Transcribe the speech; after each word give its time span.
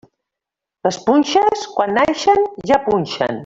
Les 0.87 0.97
punxes, 1.09 1.67
quan 1.77 1.95
naixen, 1.99 2.45
ja 2.73 2.83
punxen. 2.91 3.39